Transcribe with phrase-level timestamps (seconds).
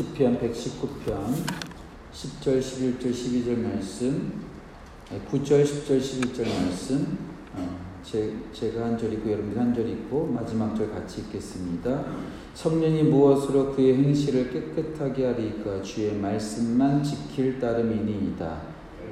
[0.00, 1.34] 시편 119편
[2.14, 4.32] 10절, 11절, 12절 말씀
[5.30, 7.18] 9절, 10절, 11절 말씀
[7.54, 12.06] 어, 제, 제가 한 절 있고 여러분들 한 절 있고 마지막 절 같이 읽겠습니다.
[12.54, 18.58] 청년이 무엇으로 그의 행실을 깨끗하게 하리까 주의 말씀만 지킬 따름이니이다.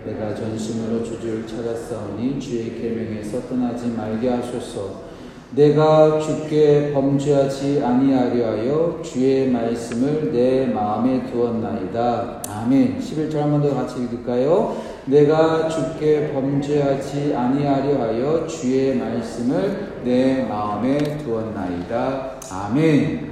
[0.06, 5.07] 내가 전심으로 주주를 찾았사오니 주의 계명에서 떠나지 말게 하소서.
[5.54, 12.42] 내가 주께 범죄하지 아니하려 하여 주의 말씀을 내 마음에 두었나이다.
[12.46, 13.00] 아멘.
[13.00, 14.76] 11절 한 번 더 같이 읽을까요?
[15.06, 22.40] 내가 주께 범죄하지 아니하려 하여 주의 말씀을 내 마음에 두었나이다.
[22.52, 23.28] 아멘.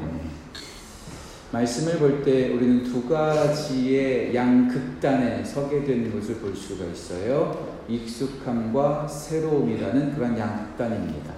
[1.52, 7.76] 말씀을 볼 때 우리는 두 가지의 양극단에 서게 된 것을 볼 수가 있어요.
[7.88, 11.35] 익숙함과 새로움이라는 그런 양극단입니다.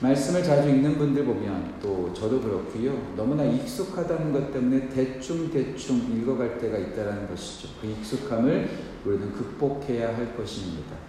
[0.00, 3.14] 말씀을 자주 읽는 분들 보면 또 저도 그렇고요.
[3.16, 7.68] 너무나 익숙하다는 것 때문에 대충대충 읽어갈 때가 있다는 것이죠.
[7.80, 8.68] 그 익숙함을
[9.04, 11.07] 우리는 극복해야 할 것입니다.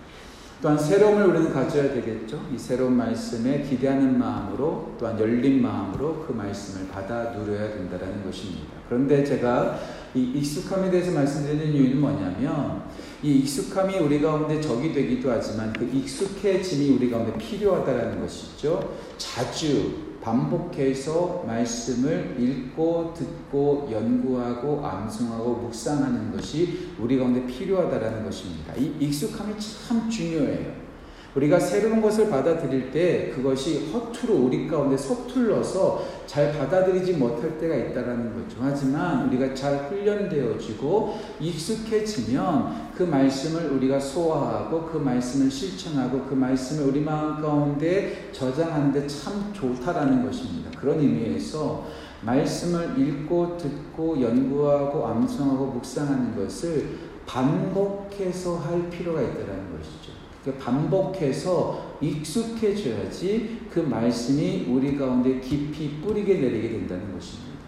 [0.61, 2.45] 또한 새로움을 우리는 가져야 되겠죠.
[2.53, 8.73] 이 새로운 말씀에 기대하는 마음으로 또한 열린 마음으로 그 말씀을 받아 누려야 된다는 것입니다.
[8.89, 9.80] 그런데 제가
[10.13, 12.83] 이 익숙함에 대해서 말씀드리는 이유는 뭐냐면
[13.23, 18.95] 이 익숙함이 우리 가운데 적이 되기도 하지만 그 익숙해짐이 우리 가운데 필요하다는 것이죠.
[19.17, 28.75] 자주 반복해서 말씀을 읽고 듣고 연구하고 암송하고 묵상하는 것이 우리 가운데 필요하다는 것입니다.
[28.75, 30.88] 이 익숙함이 참 중요해요.
[31.35, 38.33] 우리가 새로운 것을 받아들일 때 그것이 허투루 우리 가운데 서툴러서 잘 받아들이지 못할 때가 있다라는
[38.33, 38.58] 거죠.
[38.59, 47.02] 하지만 우리가 잘 훈련되어지고 익숙해지면 그 말씀을 우리가 소화하고 그 말씀을 실천하고 그 말씀을 우리
[47.02, 50.71] 마음 가운데 저장하는데 참 좋다라는 것입니다.
[50.80, 51.86] 그런 의미에서
[52.21, 60.08] 말씀을 읽고 듣고 연구하고 암송하고 묵상하는 것을 반복해서 할 필요가 있다는 것이죠.
[60.58, 67.60] 반복해서 익숙해져야지 그 말씀이 우리 가운데 깊이 뿌리게 내리게 된다는 것입니다.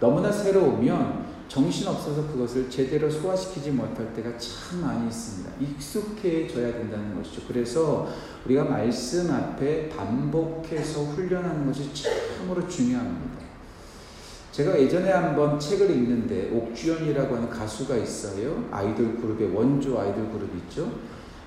[0.00, 5.52] 너무나 새로우면 정신없어서 그것을 제대로 소화시키지 못할 때가 참 많이 있습니다.
[5.60, 7.42] 익숙해져야 된다는 것이죠.
[7.46, 8.08] 그래서
[8.44, 13.44] 우리가 말씀 앞에 반복해서 훈련하는 것이 참으로 중요합니다.
[14.50, 18.68] 제가 예전에 한번 책을 읽는데 옥주연이라고 하는 가수가 있어요.
[18.70, 20.92] 아이돌 그룹의 원조 아이돌 그룹 있죠.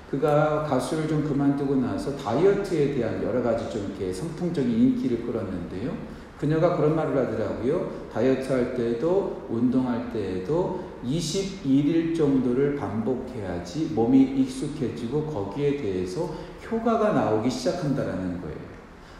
[0.09, 5.91] 그가 가수를 좀 그만두고 나서 다이어트에 대한 여러 가지 좀 이렇게 선풍적인 인기를 끌었는데요.
[6.39, 8.07] 그녀가 그런 말을 하더라고요.
[8.13, 16.29] 다이어트 할 때도 운동할 때에도 21일 정도를 반복해야지 몸이 익숙해지고 거기에 대해서
[16.69, 18.66] 효과가 나오기 시작한다라는 거예요.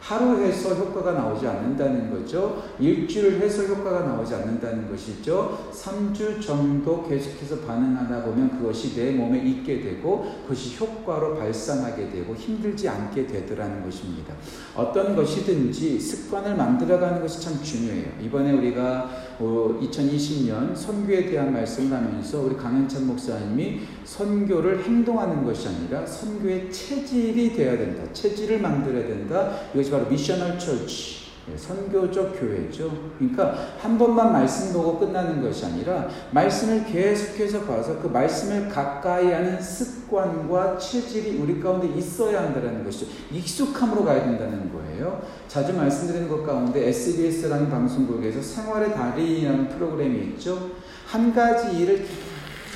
[0.08, 2.64] 하루 해서 효과가 나오지 않는다는 거죠.
[2.80, 5.70] 일주일 해서 효과가 나오지 않는다는 것이죠.
[5.74, 12.88] 3주 정도 계속해서 반응하다 보면 그것이 내 몸에 있게 되고 그것이 효과로 발산하게 되고 힘들지
[12.88, 14.34] 않게 되더라는 것입니다.
[14.78, 18.12] 어떤 것이든지 습관을 만들어가는 것이 참 중요해요.
[18.22, 26.06] 이번에 우리가 2020년 어, 선교에 대한 말씀을 하면서 우리 강현찬 목사님이 선교를 행동하는 것이 아니라
[26.06, 28.04] 선교의 체질이 되어야 된다.
[28.14, 29.52] 체질을 만들어야 된다.
[29.74, 31.28] 이것이 바로 미셔널 처치.
[31.52, 32.92] 예, 선교적 교회죠.
[33.18, 39.62] 그러니까 한 번만 말씀 보고 끝나는 것이 아니라 말씀을 계속해서 봐서 그 말씀을 가까이 하는
[39.62, 43.08] 습관과 체질이 우리 가운데 있어야 한다는 것이죠.
[43.32, 45.22] 익숙함으로 가야 된다는 거예요.
[45.48, 50.72] 자주 말씀드리는 것 가운데 SBS라는 방송국에서 생활의 달인이라는 프로그램이 있죠.
[51.06, 52.06] 한 가지 일을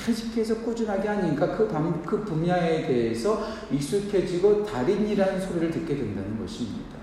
[0.04, 1.68] 계속해서 꾸준하게 하니까 그,
[2.04, 7.02] 그 분야에 대해서 익숙해지고 달인이라는 소리를 듣게 된다는 것입니다.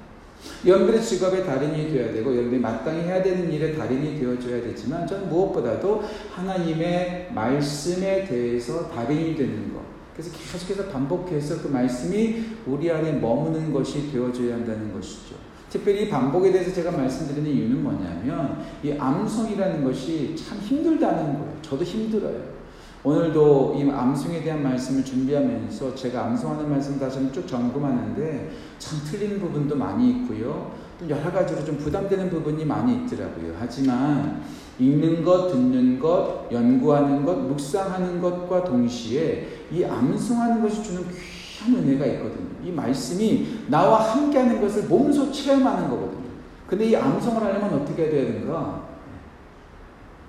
[0.65, 6.03] 여러분들의 직업의 달인이 되어야 되고 여러분들이 마땅히 해야 되는 일의 달인이 되어줘야 되지만 저는 무엇보다도
[6.33, 9.81] 하나님의 말씀에 대해서 달인이 되는 것
[10.13, 15.35] 그래서 계속해서 반복해서 그 말씀이 우리 안에 머무는 것이 되어줘야 한다는 것이죠.
[15.69, 21.57] 특별히 반복에 대해서 제가 말씀드리는 이유는 뭐냐면 이 암송이라는 것이 참 힘들다는 거예요.
[21.61, 22.58] 저도 힘들어요.
[23.01, 29.39] 오늘도 이 암송에 대한 말씀을 준비하면서 제가 암송하는 말씀 다시 한번 쭉 점검하는데 참 틀린
[29.39, 30.73] 부분도 많이 있고요.
[30.99, 33.55] 또 여러 가지로 좀 부담되는 부분이 많이 있더라고요.
[33.57, 34.41] 하지만
[34.77, 42.05] 읽는 것, 듣는 것, 연구하는 것, 묵상하는 것과 동시에 이 암송하는 것이 주는 귀한 은혜가
[42.05, 42.49] 있거든요.
[42.65, 46.29] 이 말씀이 나와 함께하는 것을 몸소 체험하는 거거든요.
[46.67, 48.89] 근데 이 암송을 하려면 어떻게 해야 되는가?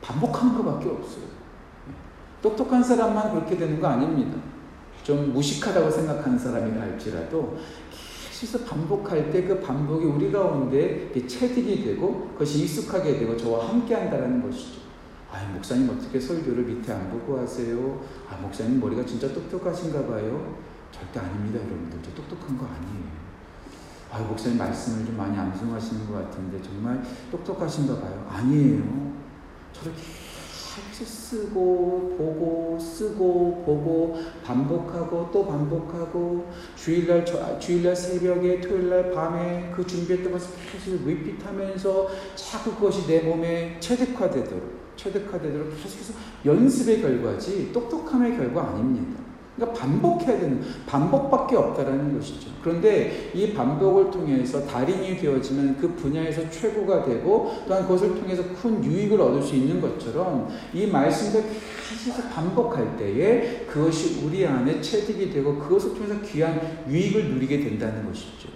[0.01, 1.40] 반복하는 것밖에 없어요.
[2.43, 4.39] 똑똑한 사람만 그렇게 되는 거 아닙니다.
[5.03, 7.57] 좀 무식하다고 생각하는 사람이라 할지라도
[8.41, 14.43] 계속해서 반복할 때 그 반복이 우리 가운데 체득이 되고 그것이 익숙하게 되고 저와 함께 한다는
[14.43, 14.81] 것이죠.
[15.33, 18.01] 아, 목사님 어떻게 설교를 밑에 안 보고 하세요?
[18.29, 20.57] 아, 목사님 머리가 진짜 똑똑하신가 봐요.
[20.91, 21.99] 절대 아닙니다, 여러분들.
[22.03, 23.21] 저 똑똑한 거 아니에요.
[24.11, 27.01] 아, 목사님 말씀을 좀 많이 암송하시는 것 같은데 정말
[27.31, 28.27] 똑똑하신가 봐요.
[28.29, 28.83] 아니에요.
[29.73, 30.30] 저렇게 계속
[31.05, 37.25] 쓰고 보고 쓰고 보고 반복하고 또 반복하고 주일날
[37.59, 45.71] 주일날 새벽에 토요일날 밤에 그 준비했던 것을 계속 리핏하면서 자꾸 그것이 내 몸에 체득화되도록 체득화되도록
[45.71, 46.15] 계속해서
[46.45, 49.20] 연습의 결과지 똑똑함의 결과 아닙니다.
[49.61, 52.49] 그러니까 반복해야 되는 반복밖에 없다라는 것이죠.
[52.63, 59.21] 그런데 이 반복을 통해서 달인이 되어지면 그 분야에서 최고가 되고 또한 그것을 통해서 큰 유익을
[59.21, 61.45] 얻을 수 있는 것처럼 이 말씀을
[62.05, 66.59] 계속 반복할 때에 그것이 우리 안에 체득이 되고 그것을 통해서 귀한
[66.89, 68.49] 유익을 누리게 된다는 것이죠.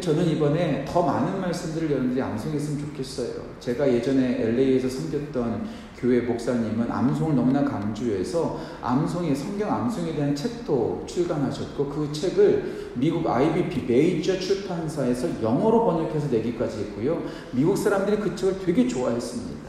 [0.00, 3.56] 저는 이번에 더 많은 말씀들을 여러분들이 암송했으면 좋겠어요.
[3.60, 11.86] 제가 예전에 LA에서 섬겼던 교회 목사님은 암송을 너무나 강조해서 암송의 성경 암송에 대한 책도 출간하셨고
[11.86, 17.22] 그 책을 미국 IBP 메이저 출판사에서 영어로 번역해서 내기까지 했고요.
[17.52, 19.66] 미국 사람들이 그 책을 되게 좋아했습니다.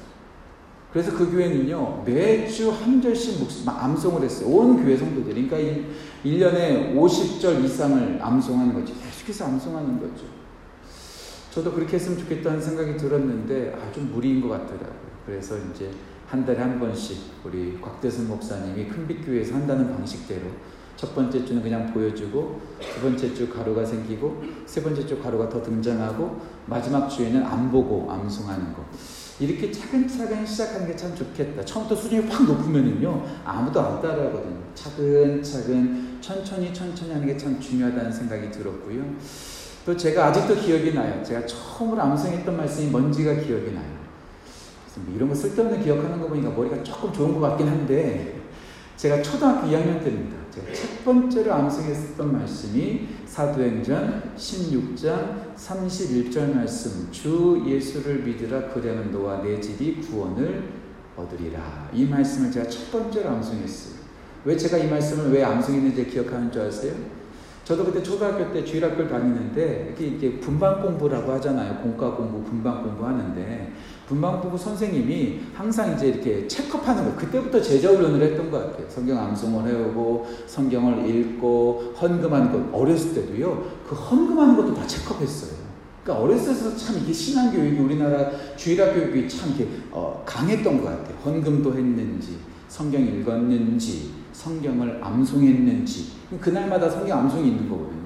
[0.92, 4.50] 그래서 그 교회는요, 매주 한 절씩 목 암송을 했어요.
[4.50, 5.48] 온 교회 성도들이.
[5.48, 5.82] 그러니까
[6.26, 8.94] 1년에 50절 이상을 암송하는 거죠.
[9.28, 10.26] 계속해서 암송하는 거죠.
[11.52, 15.08] 저도 그렇게 했으면 좋겠다는 생각이 들었는데, 아, 좀 무리인 것 같더라고요.
[15.26, 15.92] 그래서 이제
[16.28, 20.44] 한 달에 한 번씩 우리 곽대순 목사님이 큰빛교회에서 한다는 방식대로
[20.96, 25.62] 첫 번째 주는 그냥 보여주고 두 번째 주 가루가 생기고 세 번째 주 가루가 더
[25.62, 28.84] 등장하고 마지막 주에는 안 보고 암송하는 거
[29.40, 31.64] 이렇게 차근차근 시작하는 게 참 좋겠다.
[31.64, 34.60] 처음부터 수준이 확 높으면은요 아무도 안 따라하거든요.
[34.74, 39.02] 차근차근 천천히 천천히 하는 게 참 중요하다는 생각이 들었고요.
[39.86, 41.24] 또 제가 아직도 기억이 나요.
[41.24, 43.98] 제가 처음으로 암송했던 말씀이 뭔지가 기억이 나요.
[45.06, 48.42] 뭐 이런 거 쓸데없는 기억하는 거 보니까 머리가 조금 좋은 것 같긴 한데
[48.98, 50.36] 제가 초등학교 2학년 때입니다.
[50.52, 59.62] 제가 첫 번째로 암송했었던 말씀이 사도행전 16장 31절 말씀 주 예수를 믿으라 그리하면 너와 내
[59.62, 60.64] 집이 구원을
[61.16, 63.97] 얻으리라 이 말씀을 제가 첫 번째로 암송했어요.
[64.48, 66.94] 왜 제가 이 말씀을 왜 암송했는지 기억하는 줄 아세요?
[67.66, 71.82] 저도 그때 초등학교 때 주일학교를 다니는데 이렇게 분반 공부라고 하잖아요.
[71.82, 73.74] 공과 공부, 분반 공부 하는데
[74.08, 78.90] 분방부부 선생님이 항상 이제 이렇게 체크하는 거 그때부터 제자 훈련을 했던 것 같아요.
[78.90, 83.70] 성경 암송을 해오고 성경을 읽고 헌금하는 것 어렸을 때도요.
[83.86, 85.58] 그 헌금하는 것도 다 체크했어요.
[86.06, 90.86] 그러니까 어렸을 때서 참 이게 신앙 교육이 우리나라 주일학 교육이 참 이렇게 어, 강했던 것
[90.86, 91.18] 같아요.
[91.26, 92.38] 헌금도 했는지
[92.70, 96.06] 성경 읽었는지 성경을 암송했는지
[96.40, 97.98] 그날마다 성경 암송이 있는 거거든요.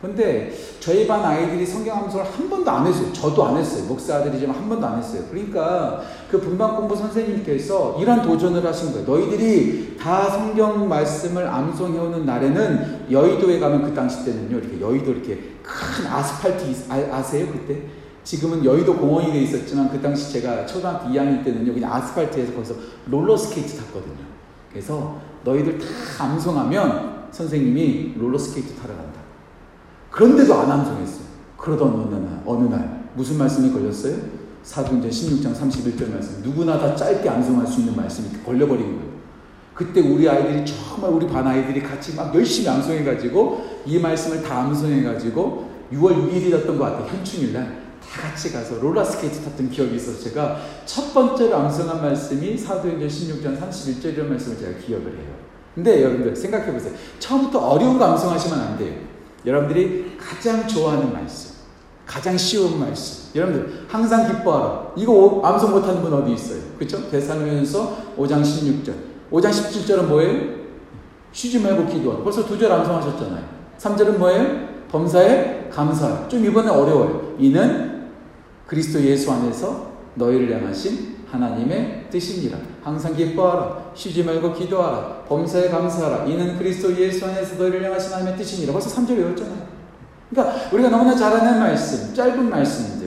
[0.00, 3.12] 근데 저희 반 아이들이 성경 암송을 한 번도 안 했어요.
[3.12, 3.84] 저도 안 했어요.
[3.86, 5.24] 목사 아들이지만 한 번도 안 했어요.
[5.30, 9.06] 그러니까 그 분반 공부 선생님께서 이런 도전을 하신 거예요.
[9.06, 14.58] 너희들이 다 성경 말씀을 암송해 오는 날에는 여의도에 가면 그 당시 때는요.
[14.58, 17.82] 이렇게 여의도 이렇게 큰 아스팔트 아, 세요 그때?
[18.22, 21.72] 지금은 여의도 공원이 돼 있었지만 그 당시 제가 초등학교 2학년 때는요.
[21.74, 22.74] 그냥 아스팔트에서 거기서
[23.06, 24.33] 롤러스케이트 탔거든요.
[24.74, 29.20] 그래서 너희들 다 암송하면 선생님이 롤러스케이트 타러 간다.
[30.10, 31.24] 그런데도 안 암송했어요.
[31.56, 34.16] 그러던 어느 날, 어느 날 무슨 말씀이 걸렸어요?
[34.64, 36.42] 사도행전 16장 31절 말씀.
[36.42, 39.14] 누구나 다 짧게 암송할 수 있는 말씀이 걸려버린 거예요.
[39.74, 45.70] 그때 우리 아이들이 정말 우리 반 아이들이 같이 막 열심히 암송해가지고 이 말씀을 다 암송해가지고
[45.92, 47.06] 6월 6일이었던 것 같아요.
[47.06, 47.83] 현충일날.
[48.14, 50.56] 다 같이 가서 롤러스케이트 탔던 기억이 있어서 제가
[50.86, 55.34] 첫 번째로 암송한 말씀이 사도행전 16장 31절이라는 말씀을 제가 기억을 해요.
[55.74, 56.92] 근데 여러분들 생각해 보세요.
[57.18, 58.94] 처음부터 어려운 거 암송하시면 안 돼요.
[59.44, 61.56] 여러분들이 가장 좋아하는 말씀,
[62.06, 63.34] 가장 쉬운 말씀.
[63.34, 64.92] 여러분들 항상 기뻐하라.
[64.96, 66.60] 이거 암송 못하는 분 어디 있어요?
[66.78, 67.10] 그렇죠?
[67.10, 68.92] 데살로니가전서 5장 16절.
[69.32, 70.54] 5장 17절은 뭐예요?
[71.32, 72.22] 쉬지 말고 기도하라.
[72.22, 73.44] 벌써 두 절 암송하셨잖아요.
[73.76, 74.68] 3절은 뭐예요?
[74.88, 76.28] 범사에 감사하라.
[76.28, 77.34] 좀 이번에 어려워요.
[77.40, 77.93] 이는
[78.74, 82.58] 그리스도 예수 안에서 너희를 향하신 하나님의 뜻입니다.
[82.82, 83.92] 항상 기뻐하라.
[83.94, 85.24] 쉬지 말고 기도하라.
[85.28, 86.24] 범사에 감사하라.
[86.24, 88.72] 이는 그리스도 예수 안에서 너희를 향하신 하나님의 뜻이니라.
[88.72, 89.74] 벌써 3절 외웠잖아요.
[90.28, 93.03] 그러니까 우리가 너무나 잘 아는 말씀, 짧은 말씀들,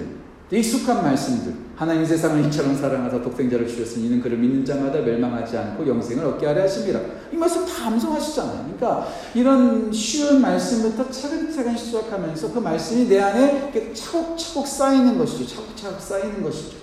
[0.51, 1.53] 익숙한 말씀들.
[1.75, 6.63] 하나님 세상을 이처럼 사랑하사 독생자를 주셨으니 이는 그를 믿는 자마다 멸망하지 않고 영생을 얻게 하려
[6.63, 6.99] 하십니다.
[7.31, 8.63] 이 말씀 다 암송하시잖아요.
[8.77, 15.55] 그러니까 이런 쉬운 말씀부터 차근차근 시작하면서 그 말씀이 내 안에 차곡차곡 쌓이는 것이죠.
[15.55, 16.77] 차곡차곡 쌓이는 것이죠.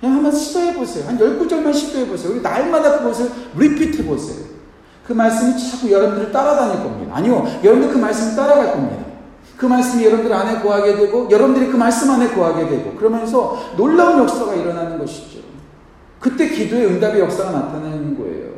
[0.00, 1.06] 그냥 한번 시도해 보세요.
[1.06, 2.40] 한 10구절만 시도해 보세요.
[2.40, 4.52] 날마다 그것을 리피트 해 보세요.
[5.06, 7.16] 그 말씀이 자꾸 여러분들을 따라다닐 겁니다.
[7.16, 7.46] 아니요.
[7.62, 9.11] 여러분들 그 말씀을 따라갈 겁니다.
[9.62, 14.56] 그 말씀이 여러분들 안에 구하게 되고 여러분들이 그 말씀 안에 구하게 되고 그러면서 놀라운 역사가
[14.56, 15.38] 일어나는 것이죠.
[16.18, 18.50] 그때 기도의 응답의 역사가 나타나는 거예요.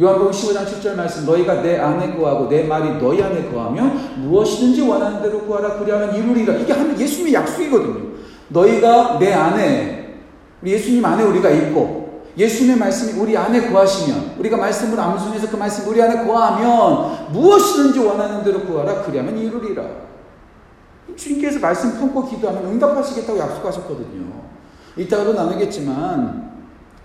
[0.00, 5.20] 요한복음 15장 7절 말씀 너희가 내 안에 거하고 내 말이 너희 안에 거하면 무엇이든지 원하는
[5.22, 6.54] 대로 구하라 그리하면 이루리라.
[6.54, 8.10] 이게 한 예수님의 약속이거든요.
[8.46, 10.20] 너희가 내 안에
[10.64, 11.99] 예수님 안에 우리가 있고
[12.40, 18.42] 예수님의 말씀이 우리 안에 거하시면 우리가 말씀을 암송해서 그 말씀 우리 안에 거하면 무엇이든지 원하는
[18.42, 19.84] 대로 구하라 그리하면 이루리라.
[21.14, 24.24] 주님께서 말씀 품고 기도하면 응답하시겠다고 약속하셨거든요.
[24.96, 26.50] 이따가도 나누겠지만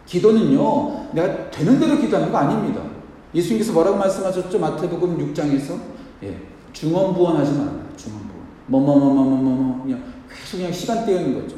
[0.06, 2.82] 기도는요 내가 되는 대로 기도하는 거 아닙니다.
[3.34, 4.58] 예수님께서 뭐라고 말씀하셨죠?
[4.58, 5.77] 마태복음 6장에서
[6.24, 6.38] 예,
[6.72, 7.84] 중언부언하지 말아요.
[7.98, 8.42] 중언부언.
[8.68, 11.58] 뭐뭐뭐뭐뭐뭐 그냥 계속 그냥 시간 때우는 거죠.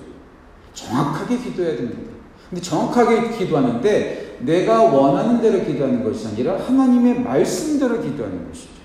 [0.73, 2.16] 정확하게 기도해야 됩니다.
[2.49, 8.77] 근데 정확하게 기도하는데 내가 원하는 대로 기도하는 것이 아니라 하나님의 말씀대로 기도하는 것이죠.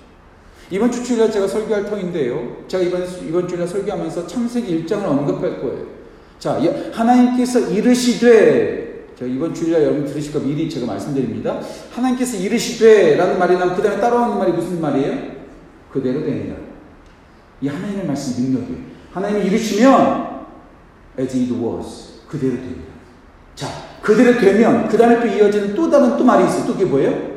[0.71, 2.63] 이번 주 주일날 제가 설교할 터인데요.
[2.67, 5.85] 제가 이번, 이번 주일날 설교하면서 창세기 1장을 언급할 거예요.
[6.39, 6.59] 자,
[6.91, 11.61] 하나님께서 이르시되, 저 이번 주일날 여러분 들으실 거 미리 제가 말씀드립니다.
[11.91, 15.33] 하나님께서 이르시되 라는 말이 나면 그 다음에 따라오는 말이 무슨 말이에요?
[15.91, 16.55] 그대로 됩니다.
[17.61, 18.79] 이 하나님의 말씀 능력이에요.
[19.13, 20.45] 하나님이 이르시면
[21.19, 22.13] as it was.
[22.27, 22.92] 그대로 됩니다.
[23.55, 23.67] 자,
[24.01, 26.65] 그대로 되면 그 다음에 또 이어지는 또 다른 또 말이 있어요.
[26.65, 27.33] 또 그게 뭐예요?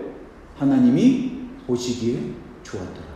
[0.57, 1.33] 하나님이
[1.67, 2.19] 보시기에
[2.63, 3.07] 좋았더라.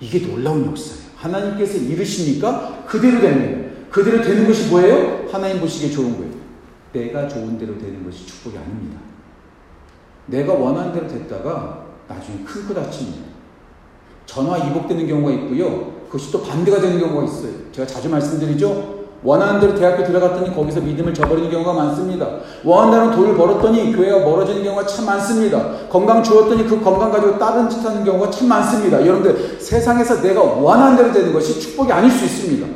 [0.00, 1.10] 이게 놀라운 역사예요.
[1.16, 3.70] 하나님께서 이르시니까 그대로 됩니다.
[3.90, 5.28] 그대로 되는 것이 뭐예요?
[5.30, 6.32] 하나님 보시기에 좋은 거예요.
[6.92, 9.00] 내가 좋은 대로 되는 것이 축복이 아닙니다.
[10.26, 13.30] 내가 원하는 대로 됐다가 나중에 큰코 다칩니다.
[14.26, 16.00] 전화 이복되는 경우가 있고요.
[16.06, 17.52] 그것이 또 반대가 되는 경우가 있어요.
[17.72, 18.99] 제가 자주 말씀드리죠.
[19.22, 22.26] 원하는 대로 대학교 들어갔더니 거기서 믿음을 저버리는 경우가 많습니다.
[22.64, 25.88] 원하는 돈을 벌었더니 교회가 멀어지는 경우가 참 많습니다.
[25.90, 29.04] 건강 주었더니 그 건강 가지고 다른 짓 하는 경우가 참 많습니다.
[29.04, 32.66] 여러분들 세상에서 내가 원하는 대로 되는 것이 축복이 아닐 수 있습니다.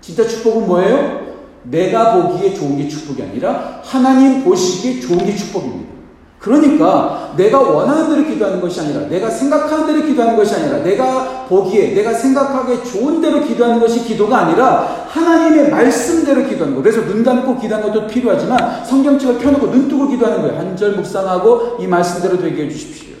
[0.00, 1.28] 진짜 축복은 뭐예요?
[1.64, 5.97] 내가 보기에 좋은 게 축복이 아니라 하나님 보시기에 좋은 게 축복입니다.
[6.38, 11.94] 그러니까 내가 원하는 대로 기도하는 것이 아니라 내가 생각하는 대로 기도하는 것이 아니라 내가 보기에
[11.94, 16.82] 내가 생각하기에 좋은 대로 기도하는 것이 기도가 아니라 하나님의 말씀대로 기도하는 거.
[16.82, 20.58] 그래서 눈 감고 기도하는 것도 필요하지만 성경책을 펴놓고 눈 뜨고 기도하는 거예요.
[20.58, 23.16] 한 절 묵상하고 이 말씀대로 되게 해 주십시오.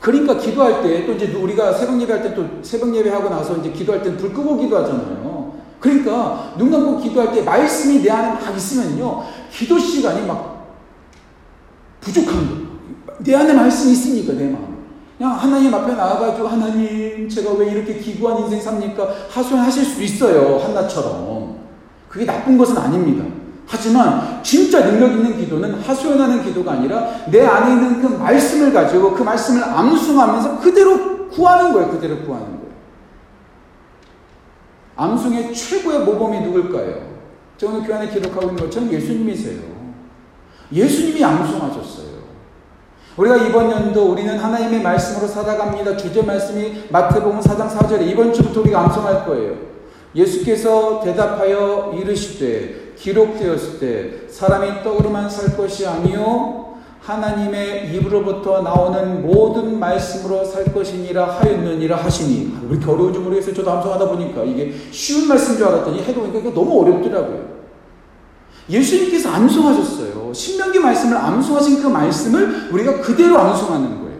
[0.00, 4.02] 그러니까 기도할 때 또 이제 우리가 새벽 예배할 때 또 새벽 예배하고 나서 이제 기도할
[4.02, 5.52] 때는 불 끄고 기도하잖아요.
[5.80, 9.24] 그러니까 눈 감고 기도할 때 말씀이 내 안에 막 있으면요.
[9.50, 10.53] 기도 시간이 막
[12.04, 13.14] 부족한 거.
[13.18, 14.74] 내 안에 말씀이 있으니까, 내 마음.
[15.16, 19.08] 그냥 하나님 앞에 나와가지고, 하나님, 제가 왜 이렇게 기구한 인생 삽니까?
[19.30, 20.58] 하소연하실 수 있어요.
[20.58, 21.56] 한나처럼.
[22.08, 23.24] 그게 나쁜 것은 아닙니다.
[23.66, 29.22] 하지만 진짜 능력 있는 기도는 하소연하는 기도가 아니라 내 안에 있는 그 말씀을 가지고 그
[29.22, 31.90] 말씀을 암송하면서 그대로 구하는 거예요.
[31.90, 32.74] 그대로 구하는 거예요.
[34.96, 37.14] 암송의 최고의 모범이 누굴까요?
[37.56, 39.73] 저 오늘 교회 안에 기록하고 있는 것처럼 예수님이세요.
[40.74, 42.04] 예수님이 암송하셨어요.
[43.16, 45.96] 우리가 이번 연도 우리는 하나님의 말씀으로 살아갑니다.
[45.96, 49.54] 주제 말씀이 마태복음 4장 4절에 이번 주부터 우리가 암송할 거예요.
[50.16, 60.44] 예수께서 대답하여 이르시되 기록되었을 때 사람이 떡으로만 살 것이 아니요 하나님의 입으로부터 나오는 모든 말씀으로
[60.44, 63.54] 살 것이니라 하였느니라 하시니 왜 이렇게 어려운지 모르겠어요.
[63.54, 67.53] 저도 암송하다 보니까 이게 쉬운 말씀인 줄 알았더니 해도 보니까 이게 너무 어렵더라고요.
[68.68, 70.32] 예수님께서 암송하셨어요.
[70.32, 74.14] 신명기 말씀을 암송하신 그 말씀을 우리가 그대로 암송하는 거예요.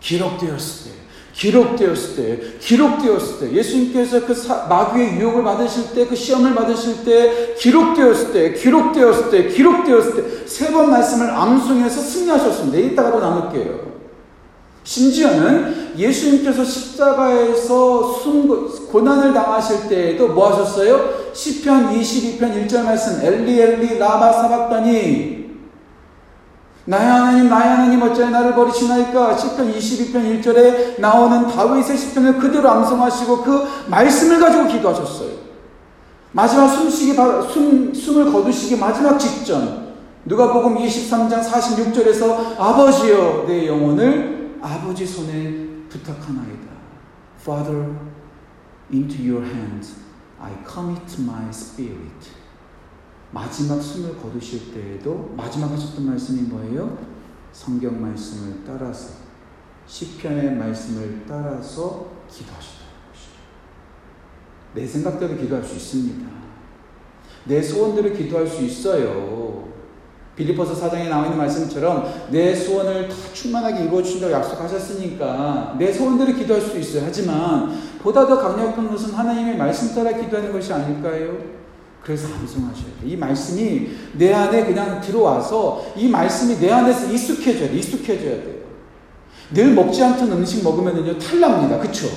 [0.00, 0.96] 기록되었을 때,
[1.32, 7.54] 기록되었을 때, 기록되었을 때, 예수님께서 그 사, 마귀의 유혹을 받으실 때, 그 시험을 받으실 때,
[7.58, 12.78] 기록되었을 때, 기록되었을 때, 기록되었을 때, 세 번 말씀을 암송해서 승리하셨습니다.
[12.78, 13.96] 이따가도 나눌게요.
[14.84, 21.25] 심지어는 예수님께서 십자가에서 숨, 고난을 당하실 때에도 뭐 하셨어요?
[21.36, 25.36] 시편 22편 1절 말씀 엘리 엘리 라바 사박다니
[26.86, 33.42] 나의 하나님 나의 하나님 어찌 나를 버리시나이까 시편 22편 1절에 나오는 다윗의 시편을 그대로 암송하시고
[33.42, 35.46] 그 말씀을 가지고 기도하셨어요.
[36.32, 37.14] 마지막 숨쉬기
[37.52, 46.66] 숨, 숨을 거두시기 마지막 직전 누가복음 23장 46절에서 아버지여 내 영혼을 아버지 손에 부탁하나이다.
[47.40, 47.90] Father,
[48.90, 50.05] into your hands
[50.46, 52.30] I commit my spirit.
[53.32, 56.96] 마지막 숨을 거두실 때에도 마지막 하셨던 말씀이 뭐예요?
[57.52, 59.14] 성경 말씀을 따라서
[59.86, 63.32] 시편의 말씀을 따라서 기도하셨다는 것이죠.
[64.74, 66.28] 내 생각대로 기도할 수 있습니다.
[67.46, 69.68] 내 소원대로 기도할 수 있어요.
[70.36, 76.62] 빌리포스 사장에 나와 있는 말씀처럼 내 소원을 다 충만하게 이루어 주신다고 약속하셨으니까 내 소원대로 기도할
[76.62, 77.04] 수 있어요.
[77.06, 81.56] 하지만 보다 더 강력한 것은 하나님의 말씀 따라 기도하는 것이 아닐까요?
[82.02, 83.10] 그래서 암송하셔야 돼요.
[83.10, 87.76] 이 말씀이 내 안에 그냥 들어와서 이 말씀이 내 안에서 익숙해져야 돼.
[87.76, 88.56] 익숙해져야 돼요.
[89.52, 91.78] 늘 먹지 않던 음식 먹으면요 탈납니다.
[91.78, 92.08] 그쵸?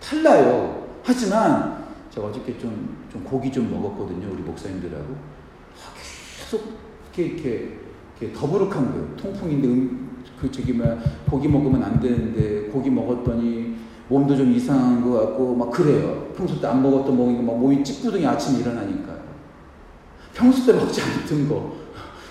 [0.00, 0.86] 탈나요.
[1.02, 4.28] 하지만 제가 어저께 좀, 좀 고기 좀 먹었거든요.
[4.32, 5.04] 우리 목사님들하고.
[5.04, 5.92] 아,
[6.38, 6.89] 계속
[7.20, 7.76] 이렇게, 이렇게,
[8.20, 9.16] 이렇게 더부룩한 거예요.
[9.16, 10.10] 통풍인데 음,
[10.40, 10.98] 그 저기 뭐
[11.28, 13.76] 고기 먹으면 안 되는데 고기 먹었더니
[14.08, 16.28] 몸도 좀 이상한 것 같고 막 그래요.
[16.36, 19.20] 평소 때 안 먹었던 먹으니까 막 몸이 찌뿌둥이 아침에 일어나니까요.
[20.34, 21.76] 평소 때 먹지 않던 거,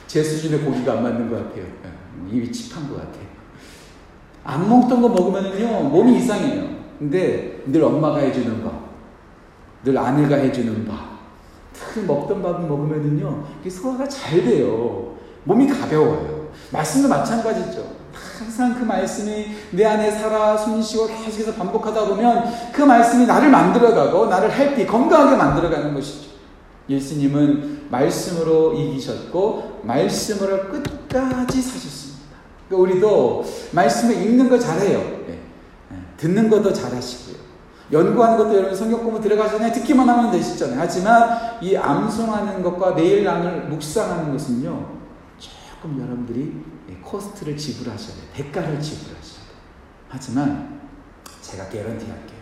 [0.07, 1.63] 제 수준의 고기가 안 맞는 것 같아요.
[1.63, 3.29] 예, 입이 찝한 것 같아요.
[4.43, 6.79] 안 먹던 거 먹으면요 몸이 이상해요.
[6.97, 8.89] 근데 늘 엄마가 해주는 밥,
[9.83, 11.18] 늘 아내가 해주는 밥,
[11.79, 15.15] 특히 먹던 밥을 먹으면요 소화가 잘 돼요.
[15.45, 16.49] 몸이 가벼워요.
[16.71, 17.99] 말씀도 마찬가지죠.
[18.37, 24.51] 항상 그 말씀이 내 안에 살아 숨쉬고 계속해서 반복하다 보면 그 말씀이 나를 만들어가고 나를
[24.51, 26.29] 헬피 건강하게 만들어가는 것이죠.
[26.89, 32.19] 예수님은 말씀으로 이기셨고 말씀으로 끝까지 사셨습니다.
[32.67, 34.99] 그러니까 우리도 말씀을 읽는 거 잘해요.
[35.27, 35.39] 네.
[36.17, 37.48] 듣는 것도 잘하시고요.
[37.91, 39.73] 연구하는 것도 여러분 성경 공부 들어가잖아요.
[39.73, 40.79] 듣기만 하면 되시잖아요.
[40.79, 44.99] 하지만 이 암송하는 것과 매일 나눌 묵상하는 것은요.
[45.37, 46.63] 조금 여러분들이
[47.01, 48.25] 코스트를 지불하셔야 돼요.
[48.33, 49.57] 대가를 지불하셔야 돼요.
[50.07, 50.81] 하지만
[51.41, 52.39] 제가 개런티 할게요.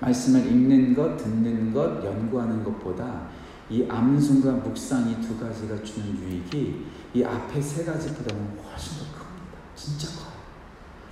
[0.00, 3.28] 말씀을 읽는 것, 듣는 것, 연구하는 것보다
[3.70, 9.58] 이 암순과 묵상이 두 가지가 주는 유익이 이 앞에 세 가지보다는 훨씬 더 큽니다.
[9.74, 10.21] 진짜 커요.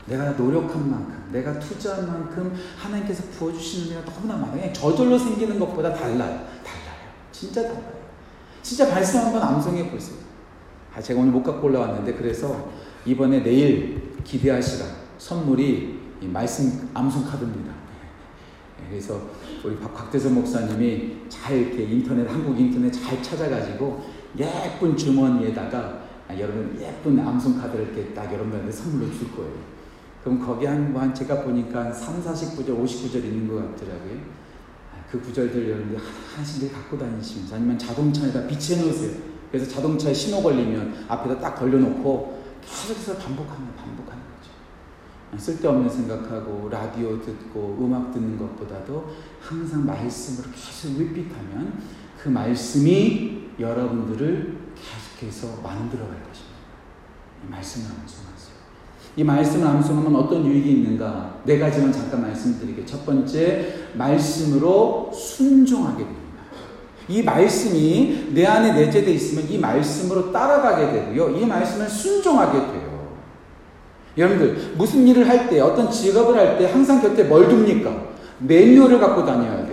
[0.06, 4.72] 내가 노력한 만큼, 내가 투자한 만큼 하나님께서 부어주시는 데가 너무나 많아요.
[4.72, 6.16] 저절로 생기는 것보다 달라요.
[6.16, 7.10] 달라요.
[7.30, 8.00] 진짜 달라요.
[8.62, 10.16] 진짜 말씀 한번 암송해 보세요.
[10.94, 12.70] 아, 제가 오늘 못 갖고 올라왔는데 그래서
[13.06, 14.84] 이번에 내일 기대하시라
[15.18, 17.72] 선물이 말씀 암송 카드입니다.
[18.78, 19.20] 네, 그래서
[19.64, 24.04] 우리 곽대선 목사님이 잘 이렇게 인터넷 한국 인터넷 잘 찾아가지고
[24.38, 29.69] 예쁜 주머니에다가 아, 여러분 예쁜 암송 카드를 이렇게 딱 여러분들한테 선물로 줄 거예요.
[30.22, 34.18] 그럼 거기 한, 뭐한 제가 보니까 3, 40구절, 50구절 있는 것 같더라고요.
[34.92, 35.98] 아, 그 구절들 여러분들
[36.34, 39.30] 하나씩 갖고 다니시면서 아니면 자동차에다 비춰놓으세요.
[39.50, 45.42] 그래서 자동차에 신호 걸리면 앞에다 딱 걸려놓고 계속해서 반복하면 반복하는 거죠.
[45.42, 51.82] 쓸데없는 생각하고 라디오 듣고 음악 듣는 것보다도 항상 말씀으로 계속 리핏하면
[52.22, 54.58] 그 말씀이 여러분들을
[55.18, 56.56] 계속해서 만들어갈 것입니다.
[57.46, 58.39] 이 말씀을 암송하세요.
[59.16, 61.40] 이 말씀을 암송하면 어떤 유익이 있는가?
[61.44, 62.86] 네 가지만 잠깐 말씀드리게.
[62.86, 66.20] 첫 번째, 말씀으로 순종하게 됩니다.
[67.08, 71.36] 이 말씀이 내 안에 내재되어 있으면 이 말씀으로 따라가게 되고요.
[71.36, 72.90] 이 말씀을 순종하게 돼요.
[74.16, 78.10] 여러분들, 무슨 일을 할 때, 어떤 직업을 할 때 항상 곁에 뭘 둡니까?
[78.38, 79.69] 매뉴얼을 갖고 다녀야 돼요.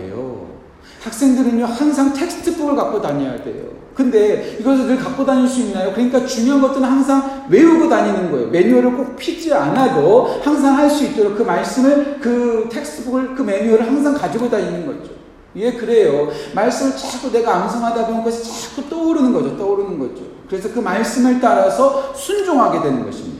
[1.03, 3.77] 학생들은요, 항상 textbook을 갖고 다녀야 돼요.
[3.93, 5.91] 근데 이것을 늘 갖고 다닐 수 있나요?
[5.91, 8.47] 그러니까 중요한 것들은 항상 외우고 다니는 거예요.
[8.49, 14.13] 매뉴얼을 꼭 피지 않아도 항상 할 수 있도록 그 말씀을, 그 textbook을, 그 매뉴얼을 항상
[14.13, 15.11] 가지고 다니는 거죠.
[15.55, 16.29] 예, 그래요.
[16.53, 19.57] 말씀을 자꾸 내가 암송하다 보면 그것이 자꾸 떠오르는 거죠.
[19.57, 20.21] 떠오르는 거죠.
[20.47, 23.36] 그래서 그 말씀을 따라서 순종하게 되는 것입니다.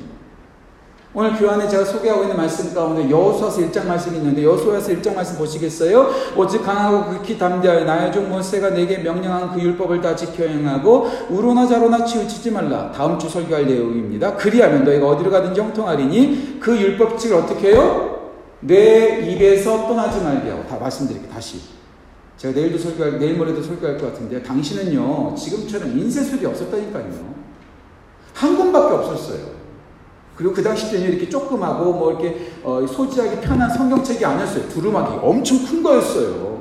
[1.20, 6.12] 오늘 교환에 제가 소개하고 있는 말씀 가운데 여호수아서 1장 말씀이 있는데 여호수아서 1장 말씀 보시겠어요?
[6.36, 11.66] 오직 강하고 극히 담대하여 나의 종 모세가 내게 명령한 그 율법을 다 지켜 행하고 우로나
[11.66, 12.92] 자로나 치우치지 말라.
[12.92, 14.36] 다음 주 설교할 내용입니다.
[14.36, 18.36] 그리하면 너희가 어디로 가든지 형통하리니 그 율법칙을 어떻게 해요?
[18.60, 21.32] 내 입에서 떠나지 말게 하고 다 말씀드릴게요.
[21.32, 21.62] 다시.
[22.38, 27.10] 제가 내일도 설교할, 내일 모레도 설교할 것 같은데, 당신은요, 지금처럼 인쇄술이 없었다니까요.
[28.36, 29.57] 한 권밖에 없었어요.
[30.38, 34.70] 그리고 그 당시 때는 이렇게 조그마고, 뭐 이렇게, 어, 소지하기 편한 성경책이 아니었어요.
[34.70, 35.18] 두루마기.
[35.24, 36.60] 엄청 큰 거였어요.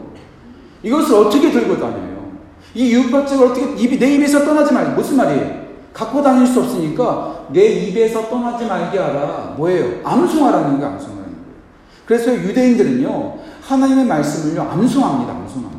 [0.83, 2.33] 이것을 어떻게 들고 다녀요?
[2.75, 4.93] 이 율법책을 어떻게, 입이, 내 입에서 떠나지 말게.
[4.93, 5.67] 무슨 말이에요?
[5.93, 9.55] 갖고 다닐 수 없으니까, 내 입에서 떠나지 말게 하라.
[9.59, 10.01] 뭐예요?
[10.05, 11.47] 암송하라는 거 암송하라는 거예요.
[12.07, 15.33] 그래서 유대인들은요, 하나님의 말씀을요, 암송합니다.
[15.33, 15.76] 암송합니다.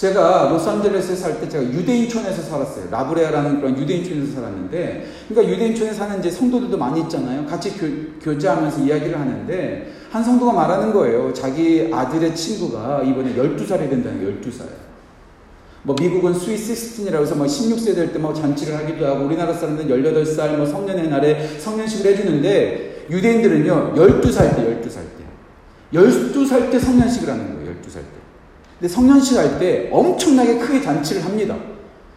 [0.00, 2.88] 제가 로스앤젤레스에 살 때 제가 유대인촌에서 살았어요.
[2.90, 7.44] 라브레아라는 그런 유대인촌에서 살았는데, 그러니까 유대인촌에 사는 이제 성도들도 많이 있잖아요.
[7.44, 7.74] 같이
[8.22, 11.34] 교, 제하면서 이야기를 하는데, 한 성도가 말하는 거예요.
[11.34, 14.64] 자기 아들의 친구가 이번에 12살이 된다는 12살.
[15.82, 19.88] 뭐 미국은 스위스 스틴이라고 해서 뭐 16세 될 때 뭐 잔치를 하기도 하고 우리나라 사람들은
[19.90, 25.24] 18살 뭐 성년의 날에 성년식을 해주는데 유대인들은요 12살 때 12살 때
[25.94, 27.70] 12살 때 성년식을 하는 거예요.
[27.82, 28.19] 12살 때.
[28.80, 31.54] 근데 성년식 할 때 엄청나게 크게 잔치를 합니다.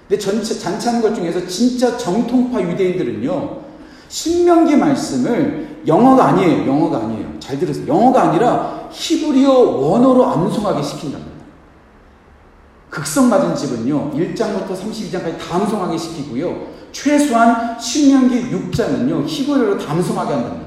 [0.07, 3.57] 근데 전체, 잔치하는 것 중에서 진짜 정통파 유대인들은요.
[4.07, 6.65] 신명기 말씀을 영어가 아니에요.
[6.65, 7.33] 영어가 아니에요.
[7.39, 7.87] 잘 들으세요.
[7.87, 11.33] 영어가 아니라 히브리어 원어로 암송하게 시킨답니다.
[12.89, 20.62] 극성 맞은 집은요, 1장부터 32장까지 담성하게 시키고요, 최소한 신명기 6장은요, 히브리어로 담성하게 한답니다.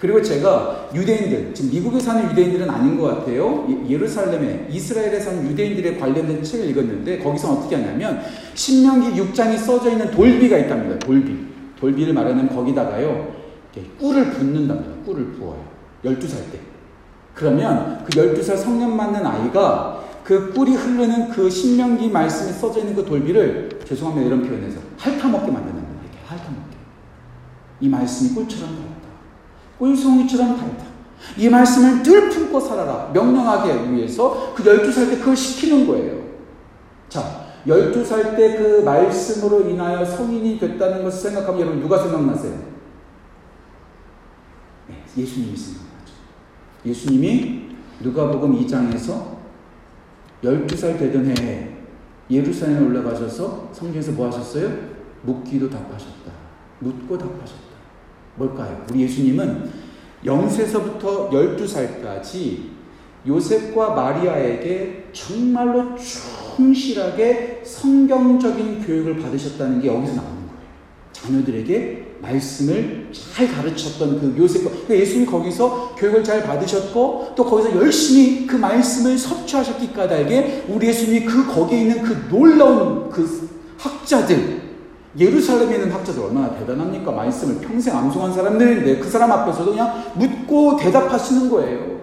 [0.00, 3.66] 그리고 제가 유대인들, 지금 미국에 사는 유대인들은 아닌 것 같아요.
[3.86, 8.22] 예루살렘에, 이스라엘에 사는 유대인들에 관련된 책을 읽었는데, 거기서 어떻게 하냐면,
[8.54, 10.98] 신명기 6장이 써져 있는 돌비가 있답니다.
[10.98, 11.36] 돌비.
[11.78, 13.40] 돌비를 말하면 거기다가요,
[13.98, 15.04] 꿀을 붓는답니다.
[15.04, 15.64] 꿀을 부어요.
[16.04, 16.58] 12살 때.
[17.34, 23.04] 그러면 그 12살 성년 맞는 아이가 그 꿀이 흐르는 그 신명기 말씀에 써져 있는 그
[23.04, 24.26] 돌비를 죄송합니다.
[24.26, 26.02] 이런 표현에서 핥아먹게 만든답니다.
[26.02, 26.76] 이렇게 핥아먹게.
[27.80, 28.99] 이 말씀이 꿀처럼 달다.
[29.80, 30.84] 꿀송이처럼 달다.
[31.36, 33.10] 이 말씀을 늘 품고 살아라.
[33.12, 36.20] 명령하게 위해서 그 12살 때 그걸 시키는 거예요.
[37.08, 42.58] 자, 12살 때 그 말씀으로 인하여 성인이 됐다는 것을 생각하면 여러분 누가 생각나세요?
[44.88, 46.14] 네, 예수님이 생각나죠.
[46.84, 49.40] 예수님이 누가복음 2장에서
[50.42, 51.76] 12살 되던 해에
[52.30, 54.70] 예루살렘에 올라가셔서 성경에서 뭐 하셨어요?
[55.22, 56.32] 묻기도 답하셨다.
[56.78, 57.69] 묻고 답하셨다.
[58.36, 58.84] 뭘까요?
[58.90, 59.70] 우리 예수님은
[60.24, 62.70] 0세서부터 12살까지
[63.26, 70.60] 요셉과 마리아에게 정말로 충실하게 성경적인 교육을 받으셨다는 게 여기서 나오는 거예요.
[71.12, 78.46] 자녀들에게 말씀을 잘 가르쳤던 그 요셉과 그러니까 예수님 거기서 교육을 잘 받으셨고 또 거기서 열심히
[78.46, 84.69] 그 말씀을 섭취하셨기 까닭에 우리 예수님이 그 거기에 있는 그 놀라운 그 학자들
[85.18, 87.10] 예루살렘에 있는 학자들 얼마나 대단합니까?
[87.10, 92.00] 말씀을 평생 암송한 사람들인데 그 사람 앞에서도 그냥 묻고 대답하시는 거예요.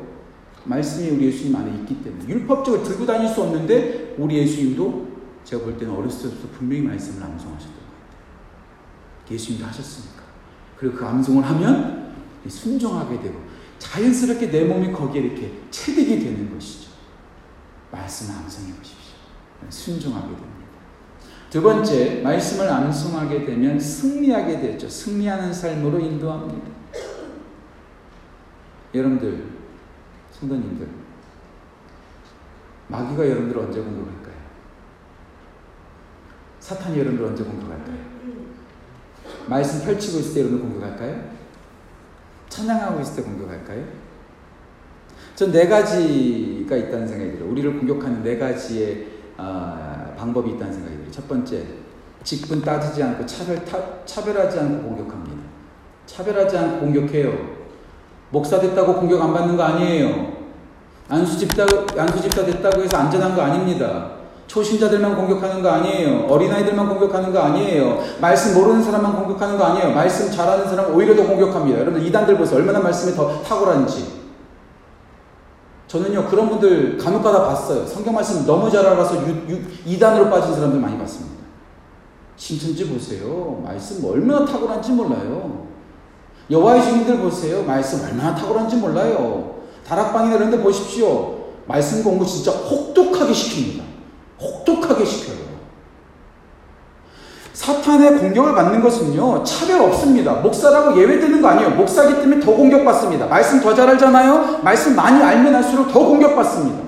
[0.66, 5.08] 말씀이 우리 예수님 안에 있기 때문에 율법적으로 들고 다닐 수 없는데 우리 예수님도
[5.46, 9.32] 제가 볼 때는 어렸을 때부터 분명히 말씀을 암송하셨던 것 같아요.
[9.32, 10.24] 예수님도 하셨으니까.
[10.78, 12.14] 그리고 그 암송을 하면
[12.46, 13.40] 순종하게 되고
[13.80, 16.90] 자연스럽게 내 몸이 거기에 이렇게 체득이 되는 것이죠.
[17.92, 19.16] 말씀을 암송해 보십시오.
[19.70, 20.57] 순종하게 됩니다.
[21.50, 24.90] 두 번째, 말씀을 암송하게 되면 승리하게 되죠.
[24.90, 26.68] 승리하는 삶으로 인도합니다.
[28.94, 29.46] 여러분들,
[30.32, 30.88] 성도님들,
[32.90, 34.36] 마귀가 여러분들 언제 공격할까요?
[36.60, 37.98] 사탄이 여러분들 언제 공격할까요?
[39.48, 41.30] 말씀 펼치고 있을 때 여러분들 공격할까요?
[42.50, 43.86] 찬양하고 있을 때 공격할까요?
[45.36, 47.50] 전 네 가지가 있다는 생각이 들어요.
[47.52, 49.08] 우리를 공격하는 네 가지의
[49.38, 51.12] 어, 방법이 있다는 생각이 들어요.
[51.12, 51.64] 첫 번째,
[52.24, 55.38] 직분 따지지 않고 차별, 타, 차별하지 않고 공격합니다.
[56.06, 57.58] 차별하지 않고 공격해요.
[58.30, 60.38] 목사 됐다고 공격 안 받는 거 아니에요.
[61.10, 61.66] 안수 집다,
[61.98, 64.12] 안수 집다 됐다고 해서 안전한 거 아닙니다.
[64.48, 66.26] 초신자들만 공격하는 거 아니에요.
[66.28, 68.02] 어린아이들만 공격하는 거 아니에요.
[68.22, 69.94] 말씀 모르는 사람만 공격하는 거 아니에요.
[69.94, 71.80] 말씀 잘하는 사람 오히려 더 공격합니다.
[71.80, 72.60] 여러분들 이단들 보세요.
[72.60, 74.27] 얼마나 말씀에 더 탁월한지.
[75.88, 77.86] 저는요, 그런 분들 간혹가다 봤어요.
[77.86, 81.38] 성경 말씀 너무 잘 알아서 유, 유, 이단으로 빠진 사람들 많이 봤습니다.
[82.36, 83.62] 신천지 보세요.
[83.64, 85.68] 말씀 얼마나 탁월한지 몰라요.
[86.52, 87.64] 여호와의 주님들 보세요.
[87.64, 89.62] 말씀 얼마나 탁월한지 몰라요.
[89.86, 91.38] 다락방이나 이런 데 보십시오.
[91.66, 93.82] 말씀 공부 진짜 혹독하게 시킵니다.
[94.40, 95.37] 혹독하게 시켜요.
[97.68, 100.36] 사탄의 공격을 받는 것은요, 차별 없습니다.
[100.36, 101.72] 목사라고 예외되는 거 아니에요.
[101.72, 103.28] 목사기 때문에 더 공격받습니다.
[103.28, 104.60] 말씀 더 잘 알잖아요?
[104.64, 106.88] 말씀 많이 알면 할수록 더 공격받습니다.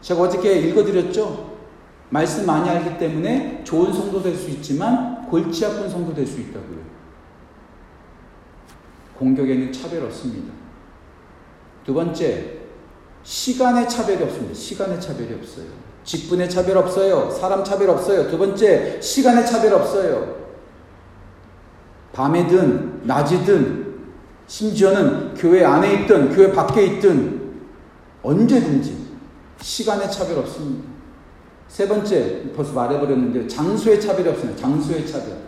[0.00, 1.50] 제가 어저께 읽어드렸죠?
[2.10, 6.78] 말씀 많이 알기 때문에 좋은 성도 될 수 있지만 골치 아픈 성도 될 수 있다고요.
[9.18, 10.52] 공격에는 차별 없습니다.
[11.84, 12.58] 두 번째,
[13.24, 14.54] 시간의 차별이 없습니다.
[14.54, 15.66] 시간의 차별이 없어요.
[16.04, 17.30] 직분의 차별 없어요.
[17.30, 18.28] 사람 차별 없어요.
[18.30, 20.42] 두 번째, 시간의 차별 없어요.
[22.12, 23.82] 밤에든 낮이든
[24.46, 27.52] 심지어는 교회 안에 있든 교회 밖에 있든
[28.22, 29.08] 언제든지
[29.60, 30.90] 시간의 차별 없습니다.
[31.68, 34.60] 세 번째, 벌써 말해버렸는데 장소의 차별이 없습니다.
[34.60, 35.38] 장소의 차별.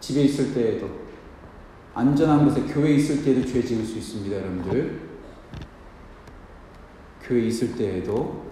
[0.00, 0.88] 집에 있을 때에도
[1.94, 5.00] 안전한 곳에 교회 있을 때에도 죄 지을 수 있습니다, 여러분들.
[7.22, 8.49] 교회 있을 때에도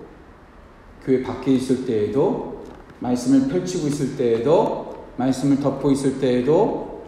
[1.09, 2.65] 교회 밖에 있을 때에도
[3.01, 7.07] 말씀을 펼치고 있을 때에도 말씀을 덮고 있을 때에도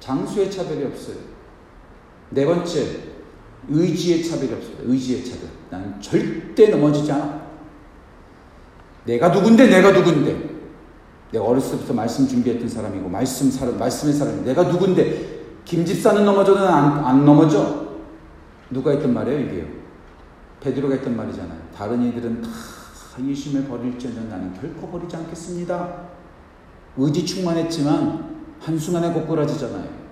[0.00, 1.16] 장수의 차별이 없어요.
[2.30, 2.98] 네 번째,
[3.68, 4.82] 의지의 차별이 없습니다.
[4.86, 5.48] 의지의 차별.
[5.70, 7.44] 나는 절대 넘어지지 않아.
[9.04, 10.54] 내가 누군데, 내가 누군데.
[11.30, 16.66] 내가 어렸을 때부터 말씀 준비했던 사람이고, 말씀 사람, 말씀의 사람, 내가 누군데, 김 집사는 넘어져도
[16.66, 17.84] 안, 안 넘어져.
[18.70, 19.83] 누가 했던 말이에요, 이게요.
[20.64, 21.58] 베드로가 했던 말이잖아요.
[21.76, 22.48] 다른 이들은 다
[23.22, 25.94] 예수님을 버릴지언정 나는 결코 버리지 않겠습니다.
[26.96, 30.04] 의지 충만했지만 한순간에 고꾸라지잖아요.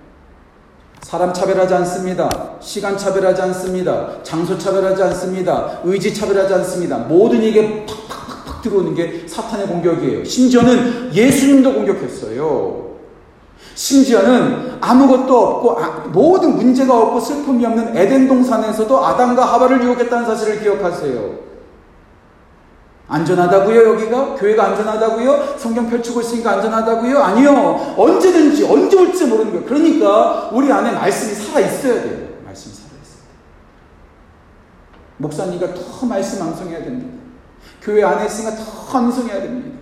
[1.01, 2.29] 사람 차별하지 않습니다.
[2.61, 4.23] 시간 차별하지 않습니다.
[4.23, 5.81] 장소 차별하지 않습니다.
[5.83, 6.99] 의지 차별하지 않습니다.
[6.99, 10.23] 모든 이게 팍팍팍팍 들어오는 게 사탄의 공격이에요.
[10.23, 12.92] 심지어는 예수님도 공격했어요.
[13.75, 20.59] 심지어는 아무것도 없고 아, 모든 문제가 없고 슬픔이 없는 에덴 동산에서도 아담과 하바를 유혹했다는 사실을
[20.61, 21.43] 기억하세요.
[23.07, 24.35] 안전하다고요, 여기가?
[24.35, 25.57] 교회가 안전하다고요?
[25.57, 27.19] 성경 펼치고 있으니까 안전하다고요?
[27.19, 27.95] 아니요.
[27.97, 29.65] 언제든지, 언제 올지 모르는 거예요.
[29.65, 32.27] 그러니까 우리 안에 말씀이 살아 있어야 돼요.
[32.45, 33.33] 말씀이 살아 있어야 돼요.
[35.17, 37.19] 목사님과 더 말씀 암송해야 됩니다.
[37.81, 39.79] 교회 안에 있으니까 더 암송해야 됩니다.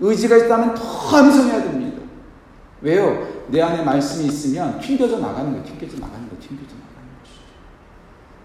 [0.00, 1.89] 의지가 있다면 더 암송해야 됩니다.
[2.82, 3.44] 왜요?
[3.48, 5.64] 내 안에 말씀이 있으면 튕겨져 나가는 거예요.
[5.64, 6.40] 튕겨져 나가는 거예요.
[6.40, 7.40] 튕겨져 나가는 것이죠.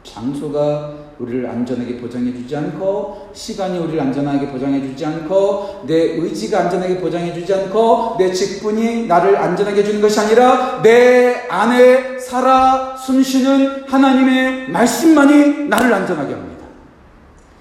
[0.03, 6.99] 장소가 우리를 안전하게 보장해 주지 않고 시간이 우리를 안전하게 보장해 주지 않고 내 의지가 안전하게
[6.99, 14.69] 보장해 주지 않고 내 직분이 나를 안전하게 해주는 것이 아니라 내 안에 살아 숨쉬는 하나님의
[14.69, 16.65] 말씀만이 나를 안전하게 합니다.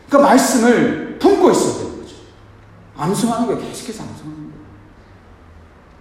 [0.09, 2.17] 그러니까 말씀을 품고 있어야 되는 거죠.
[2.97, 3.61] 암송하는 거예요.
[3.61, 4.34] 계속해서 암송하는 거예요.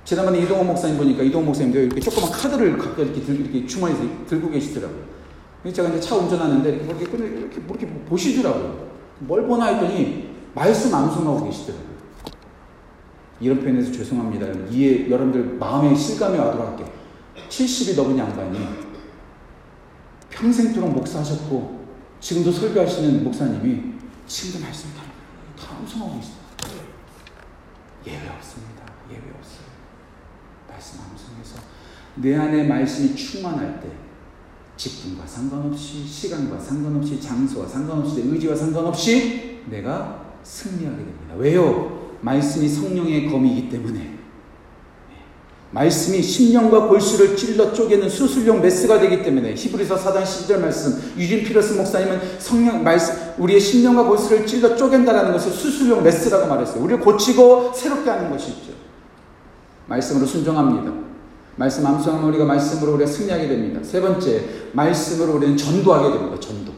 [0.06, 4.50] 지난번에 이동호 목사님 보니까 이동호 목사님도 이렇게 조그만 카드를 갖고 이렇게, 들, 이렇게 주머니에서 들고
[4.50, 5.02] 계시더라고요.
[5.72, 8.90] 제가 이제 차 운전하는데 이렇게 뭐 이렇게, 이렇게, 뭐 이렇게 보시더라고요.
[9.20, 11.94] 뭘 보나 했더니 말씀 암송하고 계시더라고요.
[13.40, 14.48] 이런 표현에서 죄송합니다.
[14.70, 16.86] 이해, 여러분들 마음에 실감이 와도록 할게
[17.50, 18.60] 70이 넘은 양반이
[20.30, 21.84] 평생토록 목사하셨고
[22.20, 23.94] 지금도 설교하시는 목사님이
[24.28, 25.04] 지금도 말씀 다,
[25.58, 26.44] 다 암송하고 있어요.
[28.08, 28.84] 예외 없습니다.
[29.10, 29.64] 예외 없어요.
[30.74, 31.56] 말씀 암송해서
[32.16, 33.90] 내 안에 말씀이 충만할 때
[34.76, 41.36] 직분과 상관없이 시간과 상관없이 장소와 상관없이 의지와 상관없이 내가 승리하게 됩니다.
[41.38, 42.18] 왜요?
[42.22, 44.20] 말씀이 성령의 검이기 때문에
[45.72, 51.74] 말씀이 심령과 골수를 찔러 쪼개는 수술용 메스가 되기 때문에 히브리서 4장 12절 말씀 유진 피터슨
[51.74, 56.84] 목사님은 성령 말씀 우리의 심령과 골수를 찔러 쪼갠다라는 것을 수술용 메스라고 말했어요.
[56.84, 58.83] 우리를 고치고 새롭게 하는 것이죠.
[59.88, 60.92] 말씀으로 순종합니다.
[61.56, 63.80] 말씀 암송하면 우리가 말씀으로 우리가 승리하게 됩니다.
[63.84, 64.44] 세 번째,
[64.74, 66.40] 말씀으로 우리는 전도하게 됩니다.
[66.40, 66.72] 전도.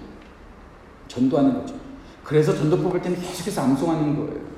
[1.07, 1.75] 전도하는 거죠.
[2.23, 4.55] 그래서 전도법을 때는 계속해서 암송하는 거예요.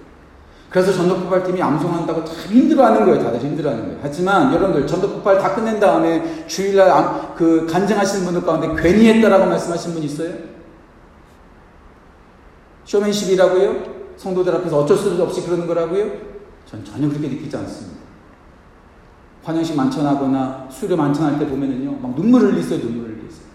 [0.69, 3.23] 그래서 전도 폭발 팀이 암송한다고 참 힘들어하는 거예요.
[3.23, 3.99] 다들 힘들어하는 거예요.
[4.01, 9.45] 하지만 여러분들 전도 폭발 다 끝낸 다음에 주일날 암, 그 간증하시는 분들 가운데 괜히 했다라고
[9.45, 10.33] 말씀하신 분 있어요?
[12.86, 13.97] 쇼맨십이라고요?
[14.17, 16.12] 성도들 앞에서 어쩔 수 없이 그러는 거라고요?
[16.65, 17.96] 전 전혀 그렇게 느끼지 않습니다.
[19.47, 23.47] 환영식 만찬하거나 수료 만찬할 때 보면은요, 막 눈물을 흘리세요, 눈물을 흘리세요.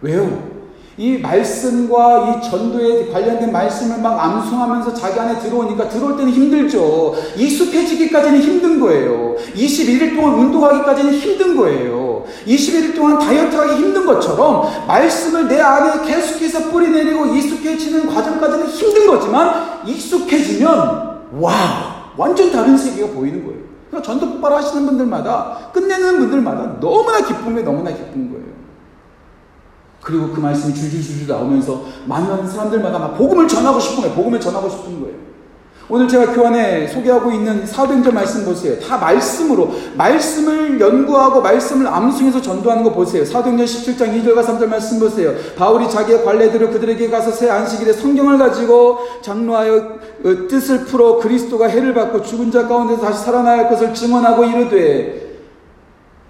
[0.00, 0.54] 왜요?
[0.96, 7.16] 이 말씀과 이 전도에 관련된 말씀을 막 암송하면서 자기 안에 들어오니까 들어올 때는 힘들죠.
[7.36, 9.36] 익숙해지기까지는 힘든 거예요.
[9.54, 12.24] 21일 동안 운동하기까지는 힘든 거예요.
[12.46, 19.82] 21일 동안 다이어트 하기 힘든 것처럼 말씀을 내 안에 계속해서 뿌리내리고 익숙해지는 과정까지는 힘든 거지만
[19.84, 23.73] 익숙해지면 와 완전 다른 세계가 보이는 거예요.
[23.94, 28.44] 그러니까 전도 폭발 하시는 분들마다 끝내는 분들마다 너무나 기쁨에 너무나 기쁜 거예요.
[30.02, 34.14] 그리고 그 말씀이 줄줄줄줄 나오면서 많은 사람들마다 막 복음을 전하고 싶은 거예요.
[34.16, 35.16] 복음을 전하고 싶은 거예요.
[35.88, 38.78] 오늘 제가 교환에 소개하고 있는 사도행전 말씀 보세요.
[38.80, 43.24] 다 말씀으로 말씀을 연구하고 말씀을 암송해서 전도하는 거 보세요.
[43.24, 45.34] 사도행전 17장 2절과 3절 말씀 보세요.
[45.56, 51.92] 바울이 자기의 관례대로 그들에게 가서 새 안식일에 성경을 가지고 장로하여 어, 뜻을 풀어 그리스도가 해를
[51.92, 55.23] 받고 죽은 자 가운데서 다시 살아날 것을 증언하고 이르되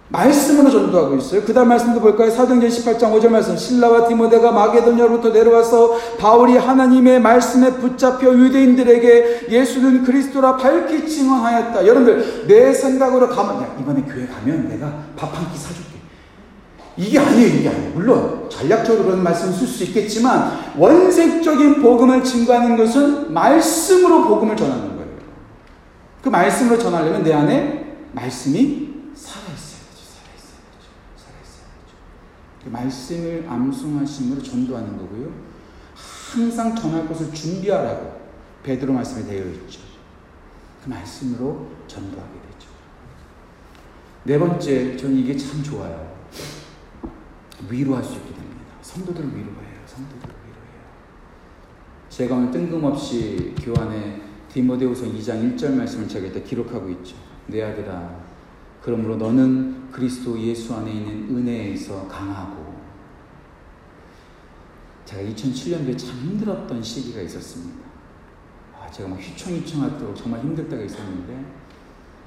[0.09, 1.43] 말씀으로 전도하고 있어요.
[1.45, 2.31] 그 다음 말씀도 볼까요?
[2.31, 3.57] 사도행전 18장 5절 말씀.
[3.57, 11.87] 신라와 디모데가 마게도냐로부터 내려와서 바울이 하나님의 말씀에 붙잡혀 유대인들에게 예수는 그리스도라 밝히 증언하였다.
[11.87, 15.95] 여러분들 내 생각으로 가면 야 이번에 교회 가면 내가 밥 한 끼 사줄게.
[16.97, 17.91] 이게 아니에요, 이게 아니에요.
[17.95, 25.05] 물론 전략적으로 그런 말씀을 쓸수 있겠지만 원색적인 복음을 증거하는 것은 말씀으로 복음을 전하는 거예요.
[26.23, 28.95] 그 말씀으로 전하려면 내 안에 말씀이
[32.54, 35.31] 그 말씀을 암송하심으로 전도하는 거고요.
[36.33, 38.21] 항상 전할 것을 준비하라고
[38.63, 39.81] 베드로 말씀에 되어 있죠.
[40.83, 42.69] 그 말씀으로 전도하게 되죠.
[44.25, 46.15] 네 번째, 저는 이게 참 좋아요.
[47.69, 48.65] 위로할 수 있게 됩니다.
[48.83, 49.81] 성도들을 위로해요.
[49.87, 50.83] 성도들을 위로해요.
[52.09, 54.23] 제가 오늘 뜬금없이 교환에
[54.53, 57.17] 디모데후서 2장 1절 말씀을 제가 기록하고 있죠.
[57.47, 58.25] 내 아들아,
[58.83, 62.75] 그러므로 너는 그리스도 예수 안에 있는 은혜에서 강하고
[65.05, 67.85] 제가 2007년도에 참 힘들었던 시기가 있었습니다.
[68.77, 71.45] 아, 제가 막 휘청휘청하도록 정말 힘들 때가 있었는데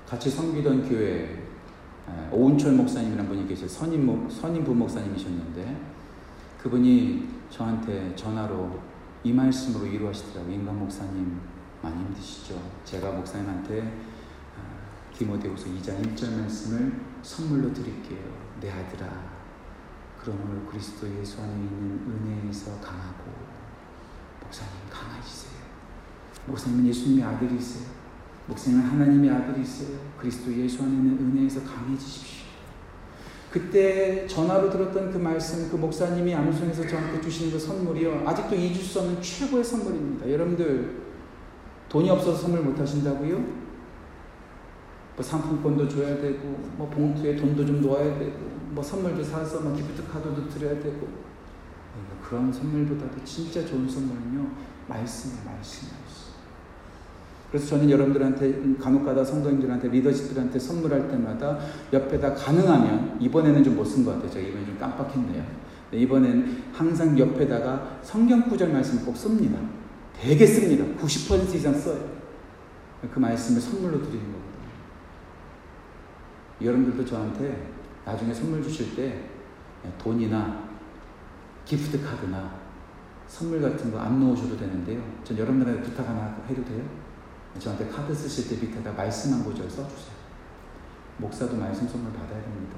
[0.08, 1.44] 같이 섬기던 교회
[2.32, 3.68] 오은철 목사님이라는 분이 계세요.
[3.68, 5.78] 선임, 선임 부목사님이셨는데
[6.62, 8.80] 그분이 저한테 전화로
[9.26, 10.56] 이 말씀으로 위로하시더라고요.
[10.56, 11.38] 인간 목사님
[11.82, 12.62] 많이 힘드시죠?
[12.86, 14.17] 제가 목사님한테 아,
[15.18, 18.20] 디모데후서 2장 1절 말씀을 선물로 드릴게요.
[18.62, 19.08] 내 아들아,
[20.22, 23.24] 그러므로 그리스도 예수 안에 있는 은혜에서 강하고
[24.44, 25.58] 목사님 강하시세요.
[26.46, 27.88] 목사님은 예수님의 아들이세요.
[28.46, 29.98] 목사님은 하나님의 아들이세요.
[30.20, 32.46] 그리스도 예수 안에 있는 은혜에서 강해지십시오.
[33.52, 38.24] 그때 전화로 들었던 그 말씀, 그 목사님이 암송에서 저한테 주시는 그 선물이요.
[38.28, 40.30] 아직도 잊을 수 없는 최고의 선물입니다.
[40.30, 41.02] 여러분들,
[41.90, 43.67] 돈이 없어서 선물 못 하신다고요?
[45.18, 48.38] 뭐 상품권도 줘야 되고, 뭐 봉투에 돈도 좀 넣어야 되고,
[48.70, 51.08] 뭐 선물도 사서 뭐 기프트 카드도 드려야 되고.
[52.24, 54.48] 그런 선물보다도 진짜 좋은 선물은요,
[54.88, 56.28] 말씀이에요, 말씀, 말씀.
[57.50, 61.58] 그래서 저는 여러분들한테 간혹가다 성도님들한테 리더십들한테 선물할 때마다
[61.94, 64.30] 옆에다 가능하면 이번에는 좀 못 쓴 것 같아요.
[64.30, 65.44] 제가 이번에 좀 깜빡했네요.
[65.94, 69.58] 이번엔 항상 옆에다가 성경 구절 말씀 꼭 씁니다.
[70.20, 70.84] 되게 씁니다.
[71.02, 71.98] 90% 이상 써요.
[73.10, 74.37] 그 말씀을 선물로 드리는 거거든요.
[76.62, 77.72] 여러분들도 저한테
[78.06, 79.30] 나중에 선물 주실 때
[79.98, 80.68] 돈이나
[81.66, 82.52] 기프트 카드나
[83.28, 85.02] 선물 같은 거 안 넣으셔도 되는데요.
[85.24, 86.84] 전 여러분들한테 부탁 하나 해도 돼요?
[87.60, 90.16] 저한테 카드 쓰실 때 밑에다 말씀 한 구절 써주세요.
[91.18, 92.78] 목사도 말씀 선물 받아야 됩니다.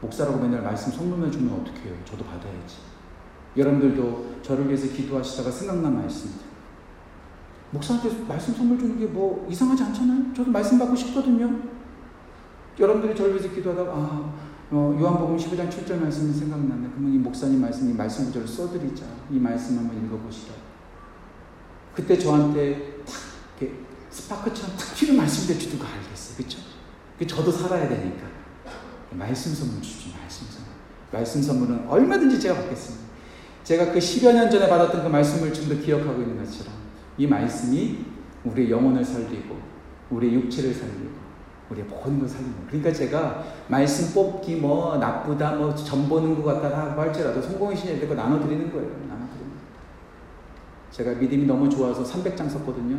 [0.00, 1.96] 목사라고 맨날 말씀 선물만 주면 어떻게 해요?
[2.04, 2.76] 저도 받아야지.
[3.56, 6.40] 여러분들도 저를 위해서 기도하시다가 생각난 말씀들.
[7.72, 10.32] 목사한테 말씀 선물 주는 게 뭐 이상하지 않잖아요?
[10.34, 11.50] 저도 말씀 받고 싶거든요.
[12.80, 14.32] 여러분들이 저를 위해서 기도하다가, 아,
[14.70, 16.88] 어, 요한복음 15장 7절 말씀이 생각나네.
[16.94, 19.04] 그러면 이 목사님 말씀 이 말씀 구절을 써드리자.
[19.30, 20.54] 이 말씀 한번 읽어보시라.
[21.94, 23.14] 그때 저한테 탁
[24.10, 26.36] 스파크처럼 탁 튀는 말씀들 주는 거 알겠어요.
[26.36, 26.58] 그쵸?
[27.26, 28.26] 저도 살아야 되니까.
[29.12, 30.16] 말씀 선물 주죠.
[30.18, 30.70] 말씀 선물.
[31.12, 33.10] 말씀 선물은 얼마든지 제가 받겠습니다.
[33.64, 36.72] 제가 그 10여 년 전에 받았던 그 말씀을 지금도 기억하고 있는 것처럼
[37.18, 38.04] 이 말씀이
[38.44, 39.58] 우리의 영혼을 살리고
[40.10, 41.10] 우리의 육체를 살리고
[41.70, 46.90] 우리의 모든 걸 살리는 그러니까 제가 말씀 뽑기 뭐 나쁘다 뭐 점 보는 것 같다
[46.90, 47.40] 하고 할지라도
[47.76, 48.88] 신이 이렇게 나눠드리는 거예요.
[49.08, 49.50] 나눠드리는
[50.90, 52.98] 제가 믿음이 너무 좋아서 300장 썼거든요.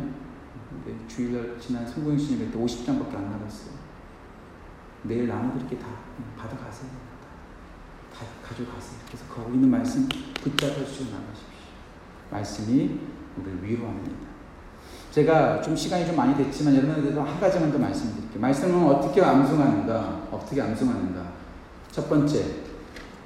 [1.06, 1.86] 주일날 지난
[2.18, 3.74] 신이 때 50장밖에 안 나갔어요.
[5.02, 5.88] 내일 나눠드릴게 다
[6.36, 6.90] 받아가세요.
[8.12, 9.00] 다 가져가세요.
[9.06, 11.48] 그래서 거기 있는 말씀 붙잡아 주시고 나가십시오.
[12.30, 13.00] 말씀이
[13.36, 14.31] 우리를 위로합니다.
[15.12, 18.40] 제가 좀 시간이 좀 많이 됐지만 여러분들도 한 가지만 더 말씀드릴게요.
[18.40, 20.28] 말씀은 어떻게 암송하는가?
[20.32, 21.20] 어떻게 암송하는가?
[21.90, 22.42] 첫 번째,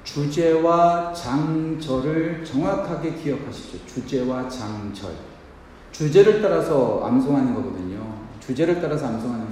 [0.03, 3.79] 주제와 장절을 정확하게 기억하십시오.
[3.85, 5.11] 주제와 장절.
[5.93, 8.17] 주제를 따라서 암송하는 거거든요.
[8.41, 9.46] 주제를 따라서 암송하는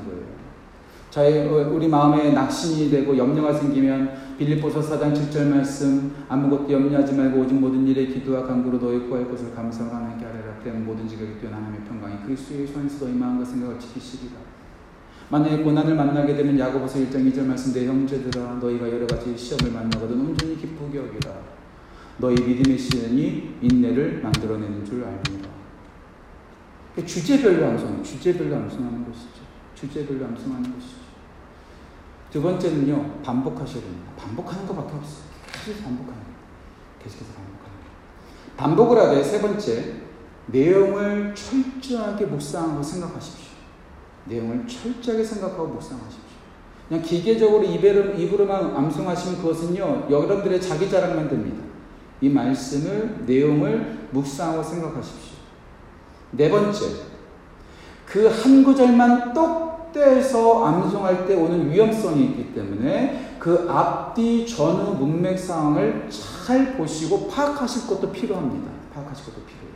[1.22, 7.56] 어, 우리 마음에 낙심이 되고 염려가 생기면 빌립보서 4장 7절 말씀 아무것도 염려하지 말고 오직
[7.56, 10.60] 모든 일에 기도와 간구로 너희 구할 것을 감사하고 하나님께 아뢰라.
[10.62, 14.34] 때문 모든 지각이 뛰어 하나님의 평강이 그리스도 예수 안에서 너희 마음과 생각을 지키시리라.
[15.30, 20.20] 만약에 고난을 만나게 되면 야고보서 1장 2절 말씀 내 형제들아 너희가 여러 가지 시험을 만나거든
[20.20, 21.34] 온전히 기쁘게 여기라.
[22.18, 25.56] 너희 믿음의 시련이 인내를 만들어내는 줄 알미라
[27.06, 29.44] 주제별로 암송 주제별로 암송하는 것이죠.
[29.76, 30.95] 주제별로 암송하는 것이죠
[32.36, 34.12] 두 번째는요, 반복하셔야 됩니다.
[34.18, 35.24] 반복하는 것밖에 없어요.
[35.54, 36.36] 계속 반복하는 거예요.
[37.02, 38.58] 계속해서 반복하는 거예요.
[38.58, 39.94] 반복을 하되 세 번째,
[40.48, 43.56] 내용을 철저하게 묵상하고 생각하십시오.
[44.26, 46.24] 내용을 철저하게 생각하고 묵상하십시오.
[46.90, 51.64] 그냥 기계적으로 입으로, 입으로만 암송하시면 그것은요, 여러분들의 자기 자랑만 됩니다.
[52.20, 55.38] 이 말씀을, 내용을 묵상하고 생각하십시오.
[56.32, 56.86] 네 번째,
[58.06, 65.40] 그 한 구절만 똑 떼서 암송할 때 오는 위험성이 있기 때문에 그 앞뒤 전후 문맥
[65.40, 68.70] 상황을 잘 보시고 파악하실 것도 필요합니다.
[68.94, 69.76] 파악하실 것도 필요해요.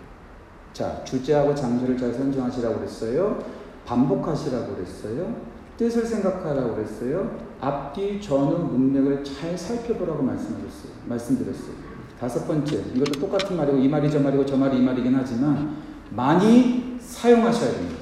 [0.73, 3.39] 자, 주제하고 장소를 잘 선정하시라고 그랬어요.
[3.85, 5.35] 반복하시라고 그랬어요.
[5.77, 7.37] 뜻을 생각하라고 그랬어요.
[7.61, 10.91] 앞뒤 전후 문맥을 잘 살펴보라고 말씀하셨어요.
[11.05, 11.89] 말씀드렸어요.
[12.19, 15.77] 다섯 번째, 이것도 똑같은 말이고 이 말이 저 말이고 저 말이 이 말이긴 하지만
[16.09, 17.98] 많이 사용하셔야 됩니다.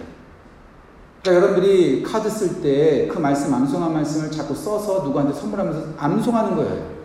[1.24, 6.97] 그러니까 여러분들이 카드 쓸 때 그 말씀, 암송한 말씀을 자꾸 써서 누구한테 선물하면서 암송하는 거예요.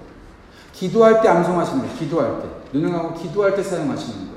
[0.73, 1.97] 기도할 때 암송하시는 거예요.
[1.97, 2.49] 기도할 때.
[2.73, 4.33] 눈을 감고 기도할 때 사용하시는 거예요.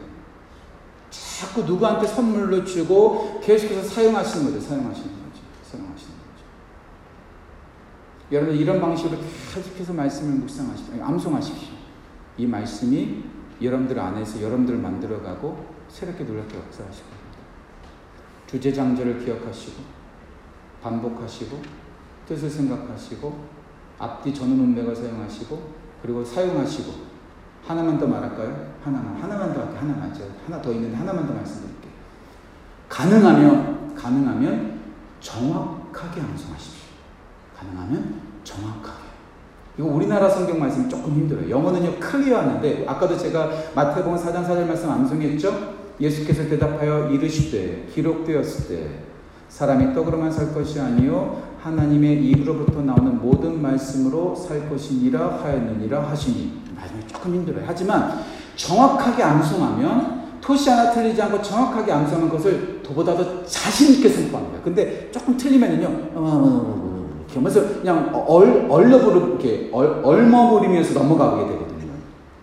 [1.40, 4.60] 자꾸 누구한테 선물로 주고 계속해서 사용하시는 거죠.
[4.60, 5.42] 사용하시는 거죠.
[5.64, 6.46] 사용하시는 거죠.
[8.32, 9.18] 여러분 이런 방식으로
[9.54, 11.04] 계속해서 말씀을 묵상하십시오.
[11.04, 11.76] 암송하십시오.
[12.38, 13.24] 이 말씀이
[13.62, 17.08] 여러분들 안에서 여러분들을 만들어가고 새롭게 놀랍게 역사하시고
[18.48, 19.84] 주제장절을 기억하시고
[20.82, 21.62] 반복하시고
[22.28, 23.56] 뜻을 생각하시고
[24.00, 26.94] 앞뒤 전원 문맥을 사용하시고 그리고 사용하시고
[27.66, 28.76] 하나만 더 말할까요?
[28.84, 29.80] 하나만 하나만 더 할게요.
[29.82, 31.92] 하나만 저 하나 더 있는데 하나만 더 말씀드릴게요.
[32.88, 34.80] 가능하면 가능하면
[35.20, 36.86] 정확하게 암송하십시오.
[37.58, 39.06] 가능하면 정확하게.
[39.78, 41.50] 이거 우리나라 성경 말씀이 조금 힘들어요.
[41.50, 45.85] 영어는요 클리어하는데 아까도 제가 마태복음 4장 4절 말씀 암송했죠.
[46.00, 48.90] 예수께서 대답하여 이르시되 기록되었을 때
[49.50, 57.08] 사람이 떡으로만 살 것이 아니요 하나님의 입으로부터 나오는 모든 말씀으로 살 것이니라 하였느니라 하시니 말씀이
[57.08, 57.64] 조금 힘들어요.
[57.66, 58.20] 하지만
[58.56, 64.62] 정확하게 암송하면 토시 하나 틀리지 않고 정확하게 암송한 것을 도보다 더 자신 있게 선포합니다.
[64.64, 71.94] 근데 조금 틀리면은요, 어, 이렇게 하면서 그냥 얼, 얼러부르, 이렇게 얼, 얼머무리면서 넘어가게 되거든요.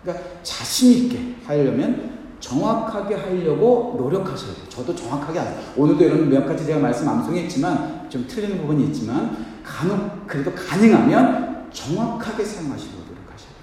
[0.02, 2.11] 그러니까 자신 있게 하려면
[2.42, 4.68] 정확하게 하려고 노력하셔야 돼요.
[4.68, 5.60] 저도 정확하게 안 해요.
[5.76, 12.44] 오늘도 이런 몇 가지 제가 말씀 암송했지만 좀 틀리는 부분이 있지만 간혹 그래도 가능하면 정확하게
[12.44, 13.62] 사용하시려고 노력하셔야 돼요.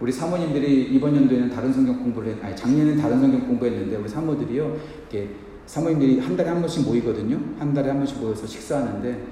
[0.00, 4.76] 우리 사모님들이 이번 연도에는 다른 성경 공부를 했, 아니 작년에는 다른 성경 공부했는데 우리 사모들이요,
[5.02, 7.38] 이렇게 사모님들이 한 달에 한 번씩 모이거든요.
[7.60, 9.24] 한 달에 한 번씩 모여서 식사하는데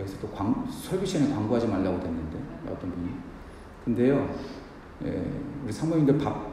[0.00, 3.08] 여기서 또 광, 설교 시간에 광고하지 말라고 했는데 어떤 분이.
[3.84, 4.28] 근데요,
[5.04, 5.30] 예,
[5.64, 6.51] 우리 사모님들 밥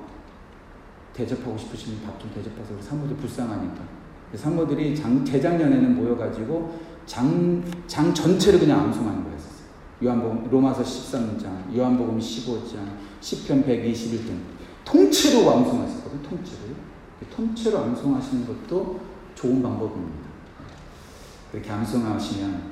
[1.13, 3.99] 대접하고 싶으시면 밥좀 우리 사모들 불쌍하니까.
[4.35, 9.49] 사모들이 장, 재작년에는 모여가지고 장, 장 전체를 그냥 암송하는 거였어요.
[10.03, 12.77] 요한복음, 로마서 13장, 요한복음 15장,
[13.19, 14.37] 10편 121등.
[14.85, 16.59] 통째로 암송하셨거든요, 통째로.
[17.35, 18.99] 통째로 암송하시는 것도
[19.35, 20.29] 좋은 방법입니다.
[21.51, 22.63] 그렇게 암송하시면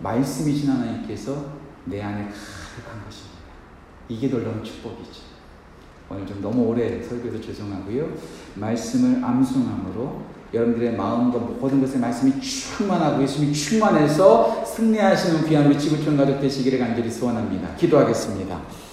[0.00, 3.36] 말씀이신 하나님께서 내 안에 가득한 것입니다.
[4.08, 5.25] 이게 놀라운 축복이죠.
[6.08, 8.08] 오늘 좀 너무 오래 설교해서 죄송하고요.
[8.54, 16.40] 말씀을 암송함으로 여러분들의 마음과 모든 것에 말씀이 충만하고 예수님이 충만해서 승리하시는 귀한 우리 지구촌 가족
[16.40, 17.74] 되시기를 간절히 소원합니다.
[17.74, 18.85] 기도하겠습니다.